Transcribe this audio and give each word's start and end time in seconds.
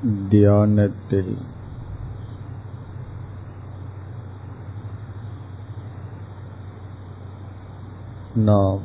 தியானத்தில் 0.00 1.32
நாம் 8.34 8.82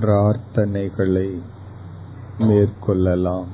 பிரார்த்தனைகளை 0.00 1.28
மேற்கொள்ளலாம் 2.38 3.50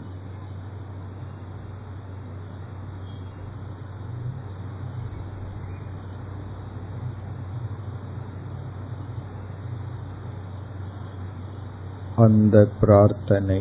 அந்த 12.17 12.69
பிரார்த்தனை 12.81 13.61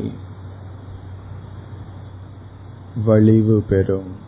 வலிவு 3.04 3.64
பெறும். 3.70 4.24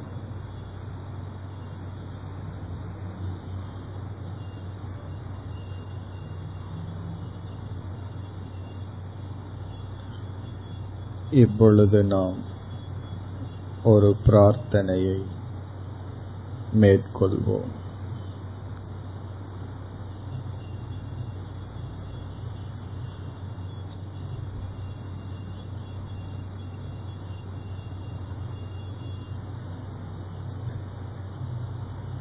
இப்பொழுது 11.32 12.04
நாம் 12.04 12.36
ஒரு 13.84 14.16
பிரார்த்தனையை 14.26 15.26
மேற்கொள்வோம். 16.74 17.86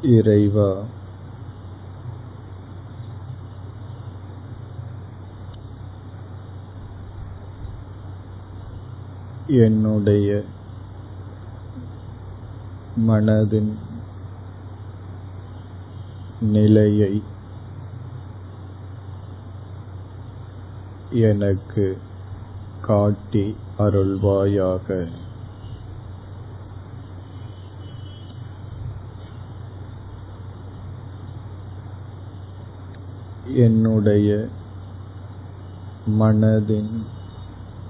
இறைவா. 0.02 0.86
என்னுடைய 9.46 10.42
மனதின் 13.08 13.78
நிலையை 16.40 17.22
எனக்கு 21.10 22.02
காட்டி 22.80 23.56
அருள்வாயாக. 23.78 25.25
என்னுடைய 33.54 34.48
மனதின் 36.10 37.06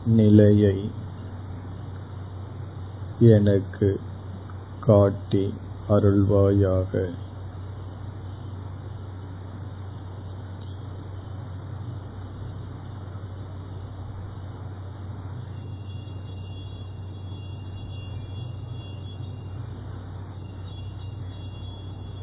நிலையை 0.04 0.90
எனக்கு 3.18 4.00
காட்டி 4.80 5.54
அருள்வாயாக. 5.88 7.14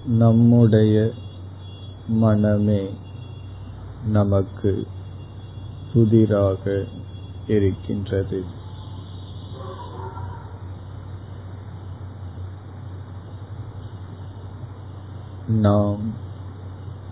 நம்முடைய 0.04 1.14
மனமே 2.06 2.98
நமக்கு 4.06 4.88
புதிராக 5.94 6.86
இருக்கின்றது. 7.48 8.44
நாம் 15.48 16.00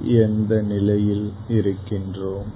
எந்த 0.03 0.61
நிலையில் 0.61 1.33
இருக்கின்றோம்? 1.47 2.51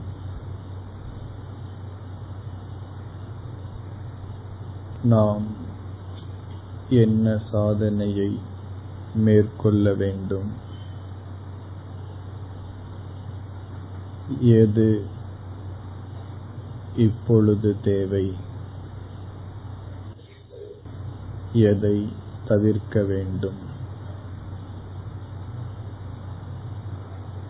நாம் 5.03 5.44
என்ன 6.90 7.40
சாதனையை 7.51 8.40
மேற்கொள்ள 9.13 9.94
வேண்டும்? 9.94 10.74
எது 14.40 15.06
இப்பொழுது 16.96 17.75
தேவை? 17.84 18.34
எதை 21.53 22.09
தவிர்க்க 22.47 23.03
வேண்டும்? 23.03 23.58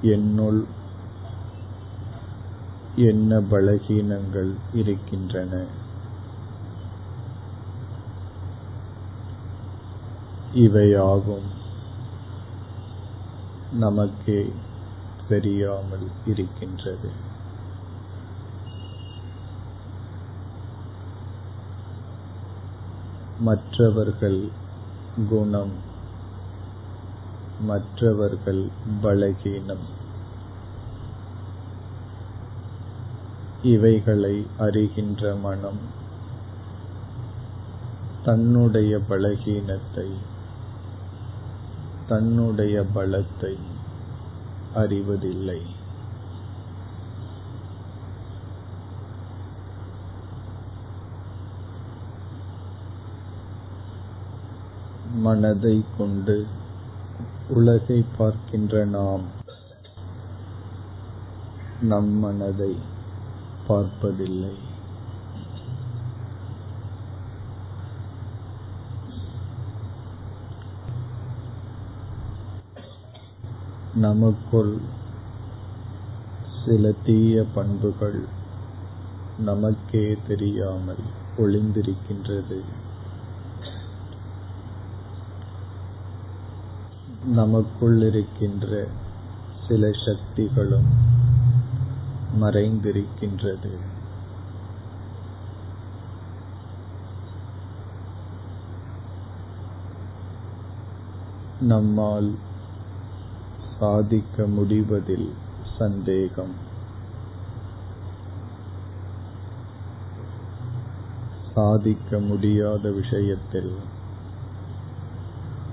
என்னுள் 0.02 0.66
என்ன 2.96 3.40
பலகீனங்கள் 3.40 4.54
இருக்கின்றன? 4.74 5.66
இவையாகும். 10.54 11.54
நமக்கே 13.74 14.52
தெரியாமல் 15.28 16.08
இருக்கின்றது. 16.26 17.10
மற்றவர்கள் 23.40 24.42
குணம் 25.30 25.76
மற்றவர்கள் 27.60 28.64
பலகீனம் 29.02 29.86
இவைகளை 33.64 34.46
அறிகின்ற 34.58 35.36
மனம் 35.42 35.82
தன்னுடைய 38.24 39.00
பலகீனத்தை 39.10 40.10
தன்னுடைய 42.08 42.86
பலத்தை 42.94 43.54
அறிவதில்லை. 44.76 45.62
மனதை 55.16 55.84
கொண்டு 55.98 56.48
உலகை 57.48 58.04
பார்க்கின்ற 58.18 58.86
நாம் 58.86 59.26
நம் 61.82 62.14
மனதை 62.20 62.78
பார்ப்பதில்லை. 63.68 64.75
நமக்குள் 73.96 74.82
சில 76.66 76.92
தீய 77.04 77.44
பண்புகள் 77.54 78.18
நமக்கே 79.38 80.18
தெரியாமல் 80.28 81.04
ஒளிந்திருக்கின்றது. 81.38 82.58
நமக்குள் 87.24 88.02
இருக்கின்ற 88.02 88.88
சில 89.68 89.92
சக்திகளும் 90.06 90.90
மறைந்திருக்கின்றது. 92.42 93.74
நம்மால் 101.60 102.30
சாதிக்க 103.80 104.46
முடிவதில் 104.46 105.34
சந்தேகம். 105.78 106.56
சாதிக்க 111.54 112.20
முடியாத 112.20 112.92
விஷயத்தில் 112.92 113.76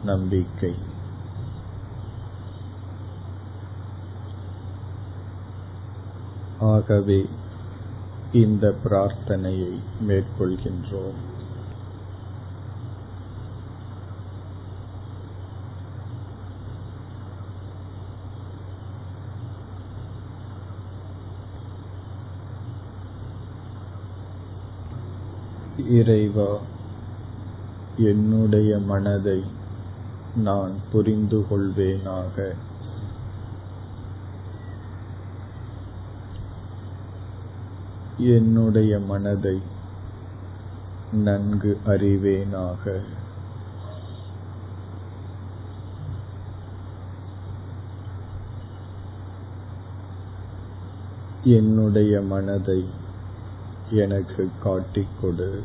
நம்பிக்கை. 0.05 0.75
ஆகவே 6.59 7.29
இந்த 8.33 8.75
பிரார்த்தனையை 8.85 9.79
மேற்கொள்கின்றோம். 10.09 11.32
இறைவா 25.77 26.59
என்னுடைய 27.97 28.79
மனதை 28.79 29.43
நான் 30.37 30.73
புரிந்து 30.93 31.47
கொள்வேனாக. 31.51 32.55
என்னுடைய 38.19 38.99
மனதை 38.99 39.61
நன்கு 41.13 41.81
அறிவேனாக. 41.87 43.01
என்னுடைய 51.45 52.21
மனதை 52.21 53.02
எனக்கு 53.95 54.51
காட்டிக் 54.61 55.19
கொடு. 55.21 55.65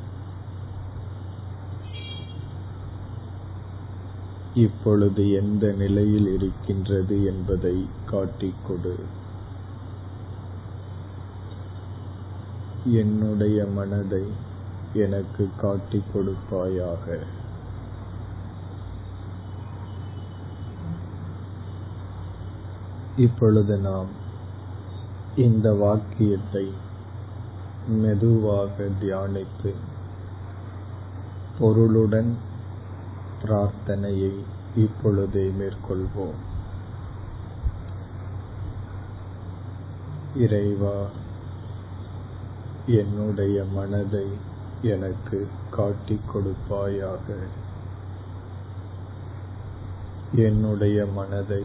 இப்பொழுது 4.54 5.32
எந்த 5.32 5.72
நிலையில் 5.72 6.28
இருக்கின்றது 6.28 7.24
என்பதை 7.24 7.90
காட்டிக் 8.06 8.66
கொடு. 8.68 8.96
என்னுடைய 12.84 13.66
மனதை 13.66 14.24
எனக்கு 14.94 15.50
காட்டிக் 15.56 16.16
கொடுப்பாயாக. 16.16 17.20
இப்பொழுது 23.16 23.78
நாம் 23.78 24.08
இந்த 25.36 25.74
வாக்கியத்தை 25.74 26.86
மெதுவாக 27.88 28.84
தியானித்து 29.02 29.74
பொருளுடன் 31.60 32.38
பிரார்த்தனையை 33.44 34.44
இப்பொழுதே 34.76 35.52
மேற்கொள்வோம். 35.60 36.38
இறைவா 40.36 41.06
என்னுடைய 42.86 43.64
மனதை 43.64 44.26
எனக்கு 44.82 45.48
காட்டிக் 45.72 46.36
கொடுப்பாயாக. 46.36 47.36
என்னுடைய 50.36 51.06
மனதை 51.06 51.64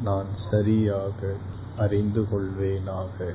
நான் 0.00 0.26
சரியாக 0.50 1.34
அறிந்து 1.76 2.22
கொள்வேனாக. 2.22 3.34